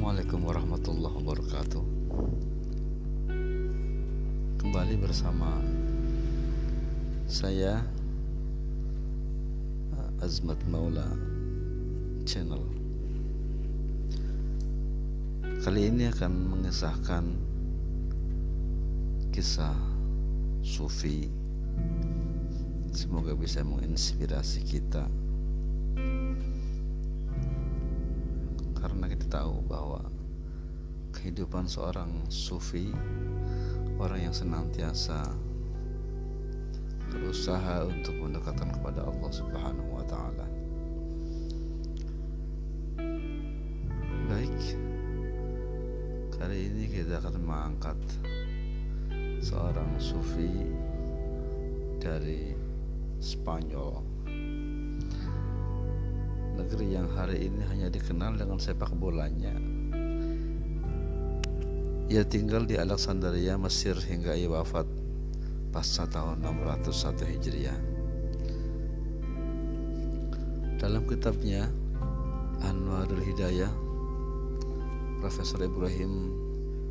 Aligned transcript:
Assalamualaikum 0.00 0.48
warahmatullahi 0.48 1.16
wabarakatuh. 1.20 1.84
Kembali 4.56 4.96
bersama 4.96 5.60
saya 7.28 7.84
Azmat 10.24 10.56
Maula 10.72 11.04
Channel. 12.24 12.64
Kali 15.60 15.92
ini 15.92 16.08
akan 16.08 16.32
mengisahkan 16.48 17.24
kisah 19.36 19.76
sufi. 20.64 21.28
Semoga 22.96 23.36
bisa 23.36 23.60
menginspirasi 23.60 24.64
kita 24.64 25.04
Karena 28.90 29.06
kita 29.06 29.26
tahu 29.30 29.62
bahwa 29.70 30.02
kehidupan 31.14 31.70
seorang 31.70 32.26
sufi 32.26 32.90
Orang 34.00 34.16
yang 34.16 34.32
senantiasa 34.32 35.28
berusaha 37.12 37.84
untuk 37.84 38.16
mendekatkan 38.16 38.72
kepada 38.72 39.04
Allah 39.04 39.28
Subhanahu 39.28 39.90
wa 39.92 40.04
taala. 40.08 40.46
Baik. 44.24 44.60
Kali 46.32 46.58
ini 46.72 46.88
kita 46.88 47.20
akan 47.20 47.44
mengangkat 47.44 48.00
seorang 49.44 50.00
sufi 50.00 50.48
dari 52.00 52.56
Spanyol. 53.20 54.09
Negeri 56.60 56.92
yang 56.92 57.08
hari 57.16 57.48
ini 57.48 57.64
hanya 57.72 57.88
dikenal 57.88 58.36
dengan 58.36 58.60
sepak 58.60 58.92
bolanya. 58.92 59.56
Ia 62.12 62.20
tinggal 62.28 62.68
di 62.68 62.76
Alexandria, 62.76 63.56
Mesir 63.56 63.96
hingga 63.96 64.36
ia 64.36 64.52
wafat 64.52 64.84
pasca 65.72 66.04
tahun 66.04 66.44
601 66.44 67.32
Hijriah. 67.32 67.80
Dalam 70.76 71.08
kitabnya 71.08 71.64
Anwarul 72.60 73.24
Hidayah, 73.24 73.72
Profesor 75.24 75.64
Ibrahim 75.64 76.28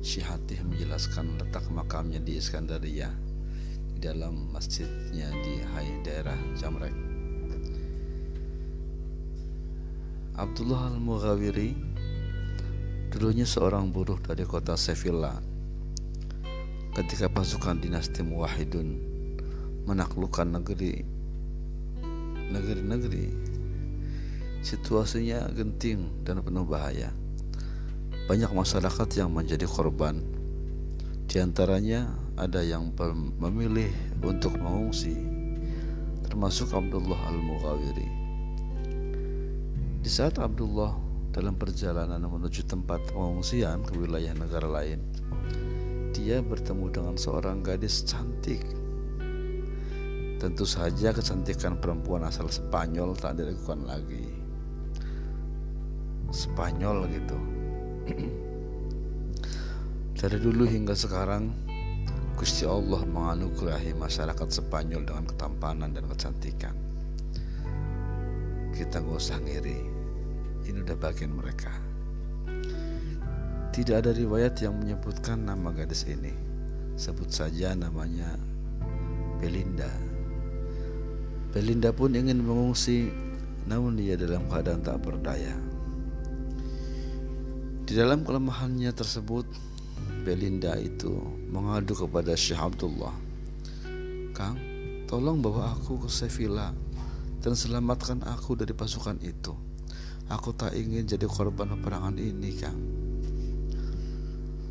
Syihatih 0.00 0.64
menjelaskan 0.64 1.36
letak 1.44 1.68
makamnya 1.68 2.24
di 2.24 2.40
Iskandaria 2.40 3.12
di 3.92 4.00
dalam 4.00 4.48
masjidnya 4.48 5.28
di 5.44 5.60
Hai 5.60 6.00
daerah 6.00 6.40
Jamrek. 6.56 7.07
Abdullah 10.38 10.94
Al-Mughawiri 10.94 11.74
dulunya 13.10 13.42
seorang 13.42 13.90
buruh 13.90 14.22
dari 14.22 14.46
kota 14.46 14.78
Sevilla 14.78 15.34
ketika 16.94 17.26
pasukan 17.26 17.82
dinasti 17.82 18.22
Muwahidun 18.22 19.02
menaklukkan 19.82 20.46
negeri 20.46 21.02
negeri-negeri 22.54 23.34
situasinya 24.62 25.50
genting 25.58 26.22
dan 26.22 26.38
penuh 26.38 26.62
bahaya. 26.62 27.10
Banyak 28.30 28.54
masyarakat 28.54 29.08
yang 29.18 29.34
menjadi 29.34 29.66
korban. 29.66 30.22
Di 31.26 31.42
antaranya 31.42 32.14
ada 32.38 32.62
yang 32.62 32.94
memilih 33.42 33.90
untuk 34.22 34.54
mengungsi 34.54 35.18
termasuk 36.22 36.70
Abdullah 36.70 37.26
Al-Mughawiri 37.26 38.17
di 39.98 40.10
saat 40.10 40.38
Abdullah 40.38 40.94
dalam 41.34 41.58
perjalanan 41.58 42.22
menuju 42.22 42.66
tempat 42.66 43.02
pengungsian 43.10 43.82
ke 43.82 43.98
wilayah 43.98 44.34
negara 44.34 44.66
lain 44.66 45.02
dia 46.18 46.42
bertemu 46.42 46.90
dengan 46.90 47.14
seorang 47.14 47.62
gadis 47.62 48.02
cantik. 48.02 48.58
Tentu 50.38 50.66
saja 50.66 51.14
kecantikan 51.14 51.78
perempuan 51.78 52.26
asal 52.26 52.50
Spanyol 52.50 53.14
tak 53.14 53.38
diragukan 53.38 53.86
lagi. 53.86 54.26
Spanyol 56.34 57.06
gitu. 57.10 57.38
Dari 60.18 60.38
dulu 60.42 60.66
hingga 60.66 60.98
sekarang 60.98 61.54
Gusti 62.34 62.66
Allah 62.66 63.02
menganugerahi 63.06 63.94
masyarakat 63.94 64.48
Spanyol 64.50 65.06
dengan 65.06 65.26
ketampanan 65.26 65.90
dan 65.94 66.06
kecantikan. 66.06 66.87
Kita 68.78 69.02
nggak 69.02 69.18
usah 69.18 69.42
ngiri. 69.42 69.78
Ini 70.70 70.86
udah 70.86 70.94
bagian 70.94 71.34
mereka. 71.34 71.74
Tidak 73.74 73.98
ada 73.98 74.14
riwayat 74.14 74.62
yang 74.62 74.78
menyebutkan 74.78 75.42
nama 75.42 75.74
gadis 75.74 76.06
ini. 76.06 76.30
Sebut 76.94 77.26
saja 77.26 77.74
namanya 77.74 78.38
Belinda. 79.42 79.90
Belinda 81.50 81.90
pun 81.90 82.14
ingin 82.14 82.38
mengungsi, 82.38 83.10
namun 83.66 83.98
dia 83.98 84.14
dalam 84.14 84.46
keadaan 84.46 84.86
tak 84.86 85.02
berdaya. 85.02 85.58
Di 87.82 87.98
dalam 87.98 88.22
kelemahannya 88.22 88.94
tersebut, 88.94 89.50
Belinda 90.22 90.78
itu 90.78 91.18
mengadu 91.50 91.98
kepada 91.98 92.38
Syekh 92.38 92.62
Abdullah. 92.62 93.14
Kang, 94.38 94.54
tolong 95.10 95.42
bawa 95.42 95.74
aku 95.74 96.06
ke 96.06 96.08
Sevilla 96.12 96.70
dan 97.48 97.56
selamatkan 97.56 98.20
aku 98.28 98.60
dari 98.60 98.76
pasukan 98.76 99.24
itu. 99.24 99.56
Aku 100.28 100.52
tak 100.52 100.76
ingin 100.76 101.08
jadi 101.08 101.24
korban 101.24 101.72
peperangan 101.72 102.12
ini, 102.20 102.52
Kang. 102.52 102.76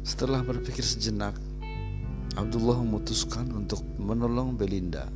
Setelah 0.05 0.45
berpikir 0.45 0.85
sejenak, 0.85 1.33
Abdullah 2.37 2.77
memutuskan 2.77 3.49
untuk 3.49 3.81
menolong 3.97 4.53
Belinda. 4.53 5.09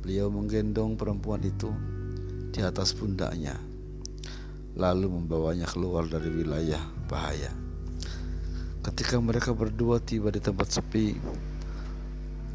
Beliau 0.00 0.32
menggendong 0.32 0.96
perempuan 0.96 1.44
itu 1.44 1.68
di 2.56 2.64
atas 2.64 2.96
pundaknya, 2.96 3.60
lalu 4.80 5.12
membawanya 5.12 5.68
keluar 5.68 6.08
dari 6.08 6.32
wilayah 6.32 6.80
bahaya. 7.04 7.52
Ketika 8.80 9.20
mereka 9.20 9.52
berdua 9.52 10.00
tiba 10.00 10.32
di 10.32 10.40
tempat 10.40 10.72
sepi, 10.72 11.20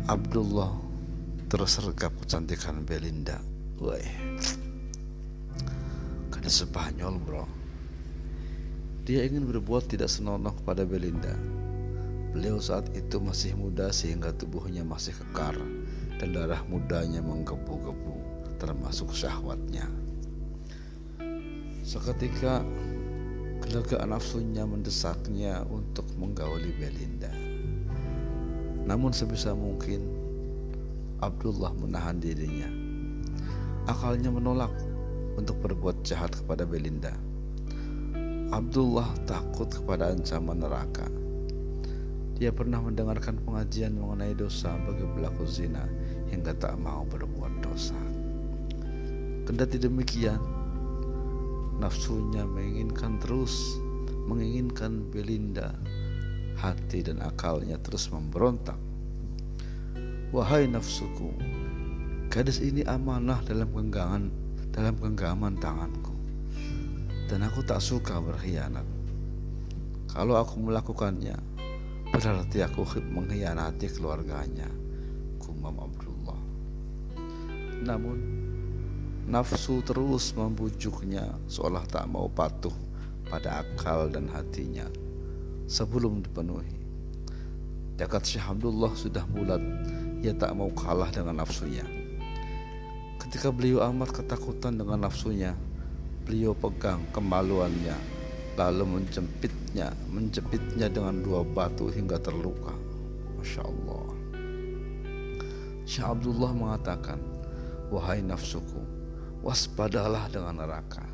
Abdullah 0.10 0.74
tersergap 1.54 2.18
kecantikan 2.18 2.82
Belinda. 2.82 3.51
Wah, 3.82 3.98
kada 6.30 6.54
Spanyol 6.54 7.18
bro. 7.18 7.50
Dia 9.10 9.26
ingin 9.26 9.50
berbuat 9.50 9.90
tidak 9.90 10.06
senonoh 10.06 10.54
kepada 10.54 10.86
Belinda. 10.86 11.34
Beliau 12.30 12.62
saat 12.62 12.94
itu 12.94 13.18
masih 13.18 13.58
muda 13.58 13.90
sehingga 13.90 14.38
tubuhnya 14.38 14.86
masih 14.86 15.18
kekar 15.18 15.58
dan 16.22 16.30
darah 16.30 16.62
mudanya 16.70 17.26
menggebu-gebu 17.26 18.22
termasuk 18.62 19.10
syahwatnya. 19.18 19.90
Seketika 21.82 22.62
kelegaan 23.66 24.14
nafsunya 24.14 24.62
mendesaknya 24.62 25.66
untuk 25.66 26.06
menggauli 26.22 26.70
Belinda. 26.78 27.34
Namun 28.86 29.10
sebisa 29.10 29.58
mungkin 29.58 30.06
Abdullah 31.18 31.74
menahan 31.74 32.22
dirinya. 32.22 32.81
Akalnya 33.92 34.32
menolak 34.32 34.72
untuk 35.36 35.60
berbuat 35.68 36.08
jahat 36.08 36.32
kepada 36.32 36.64
Belinda. 36.64 37.12
Abdullah 38.48 39.12
takut 39.28 39.68
kepada 39.68 40.16
ancaman 40.16 40.64
neraka. 40.64 41.12
Dia 42.40 42.56
pernah 42.56 42.80
mendengarkan 42.80 43.44
pengajian 43.44 44.00
mengenai 44.00 44.32
dosa 44.32 44.80
bagi 44.88 45.04
pelaku 45.12 45.44
zina 45.44 45.84
hingga 46.32 46.56
tak 46.56 46.80
mau 46.80 47.04
berbuat 47.04 47.60
dosa. 47.60 48.00
Kendati 49.44 49.76
demikian, 49.76 50.40
nafsunya 51.84 52.48
menginginkan 52.48 53.20
terus, 53.20 53.76
menginginkan 54.24 55.04
Belinda. 55.12 55.76
Hati 56.56 57.04
dan 57.04 57.20
akalnya 57.20 57.76
terus 57.84 58.08
memberontak. 58.08 58.80
Wahai 60.32 60.64
nafsuku, 60.72 61.36
gadis 62.32 62.64
ini 62.64 62.80
amanah 62.88 63.44
dalam 63.44 63.68
genggaman 63.76 64.32
dalam 64.72 64.96
genggaman 64.96 65.60
tanganku 65.60 66.16
dan 67.28 67.44
aku 67.44 67.60
tak 67.60 67.84
suka 67.84 68.24
berkhianat. 68.24 68.88
Kalau 70.08 70.40
aku 70.40 70.64
melakukannya, 70.64 71.36
berarti 72.12 72.64
aku 72.64 72.88
mengkhianati 73.04 73.88
keluarganya, 73.92 74.68
kumam 75.40 75.76
Abdullah. 75.80 76.40
Namun, 77.84 78.20
nafsu 79.28 79.84
terus 79.84 80.32
membujuknya 80.32 81.36
seolah 81.52 81.84
tak 81.88 82.08
mau 82.12 82.28
patuh 82.32 82.76
pada 83.28 83.64
akal 83.64 84.08
dan 84.08 84.32
hatinya 84.32 84.88
sebelum 85.68 86.24
dipenuhi. 86.24 86.80
Dekat 87.96 88.24
Syekh 88.24 88.48
Abdullah 88.56 88.92
sudah 88.96 89.24
bulat, 89.28 89.64
ia 90.20 90.36
tak 90.36 90.52
mau 90.56 90.68
kalah 90.76 91.08
dengan 91.12 91.44
nafsunya. 91.44 92.01
Ketika 93.32 93.48
beliau 93.48 93.80
amat 93.88 94.12
ketakutan 94.12 94.76
dengan 94.76 95.08
nafsunya, 95.08 95.56
beliau 96.28 96.52
pegang 96.52 97.00
kemaluannya 97.16 97.96
lalu 98.60 99.00
menjepitnya 99.00 99.96
menjepitnya 100.12 100.92
dengan 100.92 101.24
dua 101.24 101.40
batu 101.48 101.88
hingga 101.88 102.20
terluka. 102.20 102.76
Masya 103.40 103.64
Allah. 103.64 104.08
Syekh 105.88 106.12
Abdullah 106.12 106.52
mengatakan 106.52 107.24
Wahai 107.88 108.20
nafsuku 108.20 108.84
Waspadalah 109.48 110.28
dengan 110.28 110.68
neraka 110.68 111.08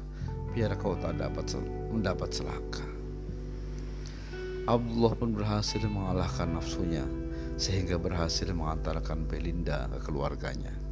Biar 0.57 0.73
kau 0.73 0.97
tak 0.97 1.21
dapat 1.21 1.53
mendapat 1.93 2.33
celaka. 2.33 2.85
Abdullah 4.65 5.13
pun 5.13 5.37
berhasil 5.37 5.85
mengalahkan 5.85 6.49
nafsunya 6.49 7.05
Sehingga 7.61 8.01
berhasil 8.01 8.49
mengantarkan 8.49 9.29
Belinda 9.29 9.85
ke 9.93 10.09
keluarganya 10.09 10.86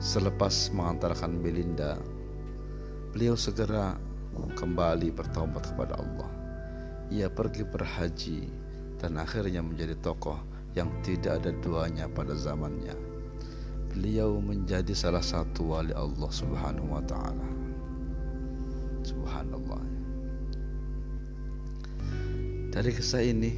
Selepas 0.00 0.72
mengantarkan 0.72 1.44
Belinda 1.44 2.00
Beliau 3.12 3.36
segera 3.36 4.00
kembali 4.56 5.12
bertobat 5.12 5.68
kepada 5.68 6.00
Allah 6.00 6.30
Ia 7.12 7.28
pergi 7.28 7.68
berhaji 7.68 8.40
dan 9.00 9.16
akhirnya 9.16 9.64
menjadi 9.64 9.96
tokoh 10.00 10.36
yang 10.76 10.92
tidak 11.02 11.42
ada 11.42 11.50
duanya 11.58 12.06
pada 12.06 12.36
zamannya. 12.36 12.94
Beliau 13.90 14.38
menjadi 14.38 14.94
salah 14.94 15.24
satu 15.24 15.74
wali 15.74 15.90
Allah 15.90 16.30
Subhanahu 16.30 16.94
wa 16.94 17.02
taala. 17.02 17.48
Subhanallah. 19.02 19.82
Dari 22.70 22.90
kisah 22.94 23.24
ini 23.24 23.50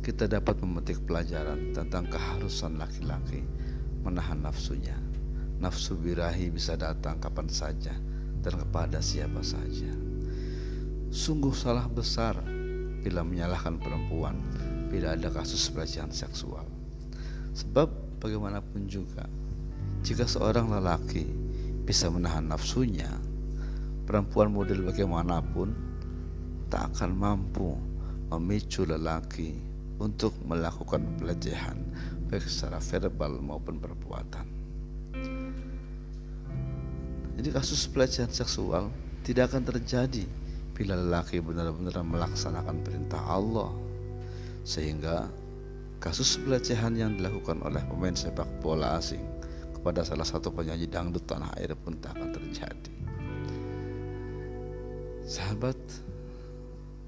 kita 0.00 0.24
dapat 0.24 0.56
memetik 0.64 1.04
pelajaran 1.04 1.74
tentang 1.76 2.08
keharusan 2.08 2.80
laki-laki 2.80 3.44
menahan 4.00 4.40
nafsunya. 4.40 4.96
Nafsu 5.56 5.96
birahi 5.96 6.52
bisa 6.52 6.76
datang 6.76 7.16
kapan 7.16 7.48
saja 7.48 7.96
dan 8.44 8.54
kepada 8.60 9.00
siapa 9.00 9.40
saja. 9.40 9.88
Sungguh 11.08 11.56
salah 11.56 11.88
besar 11.88 12.36
bila 13.00 13.24
menyalahkan 13.24 13.80
perempuan 13.80 14.36
bila 14.92 15.16
ada 15.16 15.32
kasus 15.32 15.72
pelecehan 15.72 16.12
seksual. 16.12 16.66
Sebab 17.56 18.20
bagaimanapun 18.20 18.84
juga, 18.84 19.24
jika 20.04 20.28
seorang 20.28 20.68
lelaki 20.70 21.24
bisa 21.88 22.12
menahan 22.12 22.52
nafsunya, 22.52 23.08
perempuan 24.04 24.52
model 24.52 24.84
bagaimanapun 24.84 25.72
tak 26.68 26.92
akan 26.94 27.10
mampu 27.16 27.74
memicu 28.28 28.84
lelaki 28.84 29.56
untuk 30.02 30.34
melakukan 30.44 31.02
pelecehan 31.16 31.78
baik 32.26 32.44
secara 32.44 32.82
verbal 32.82 33.38
maupun 33.38 33.78
perbuatan. 33.78 34.55
Jadi 37.36 37.48
kasus 37.52 37.84
pelecehan 37.84 38.32
seksual 38.32 38.88
tidak 39.20 39.52
akan 39.52 39.68
terjadi 39.68 40.24
bila 40.72 40.96
lelaki 40.96 41.44
benar-benar 41.44 42.00
melaksanakan 42.00 42.80
perintah 42.80 43.20
Allah. 43.28 43.76
Sehingga 44.64 45.28
kasus 46.00 46.40
pelecehan 46.40 46.96
yang 46.96 47.20
dilakukan 47.20 47.60
oleh 47.60 47.84
pemain 47.92 48.16
sepak 48.16 48.48
bola 48.64 48.96
asing 48.96 49.20
kepada 49.76 50.00
salah 50.00 50.24
satu 50.24 50.48
penyanyi 50.48 50.88
dangdut 50.88 51.28
tanah 51.28 51.52
air 51.60 51.76
pun 51.76 52.00
tak 52.00 52.16
akan 52.16 52.32
terjadi. 52.32 52.92
Sahabat 55.28 55.76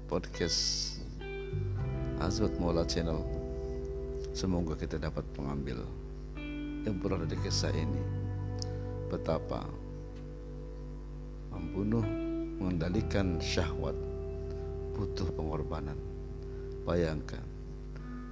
podcast 0.05 0.93
Azwat 2.21 2.53
Mola 2.61 2.85
Channel 2.85 3.23
semoga 4.35 4.77
kita 4.77 5.01
dapat 5.01 5.25
mengambil 5.39 5.81
yang 6.85 7.01
perlu 7.01 7.25
dari 7.25 7.39
kisah 7.41 7.73
ini. 7.73 8.01
Betapa 9.09 9.88
membunuh 11.51 12.05
mengendalikan 12.59 13.37
syahwat 13.41 13.95
butuh 14.95 15.27
pengorbanan. 15.33 15.97
Bayangkan 16.83 17.43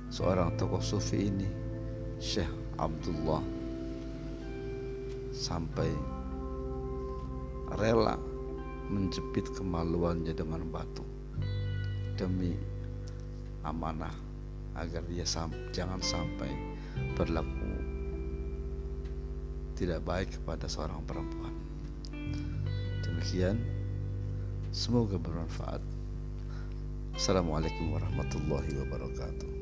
seorang 0.09 0.55
tokoh 0.55 0.81
sufi 0.81 1.29
ini 1.29 1.47
Syekh 2.17 2.49
Abdullah 2.79 3.43
sampai 5.35 5.91
rela 7.77 8.17
menjepit 8.87 9.51
kemaluannya 9.53 10.31
dengan 10.31 10.63
batu 10.71 11.03
demi 12.15 12.55
amanah 13.67 14.15
agar 14.79 15.03
dia 15.11 15.27
sam 15.27 15.51
jangan 15.75 15.99
sampai 15.99 16.49
berlaku 17.13 17.67
tidak 19.77 20.01
baik 20.01 20.29
kepada 20.33 20.65
seorang 20.65 21.05
perempuan. 21.05 21.53
Demikian 23.17 23.57
Semoga 24.69 25.17
bermanfaat. 25.17 25.81
Assalamualaikum 27.17 27.97
warahmatullahi 27.97 28.77
wabarakatuh. 28.77 29.56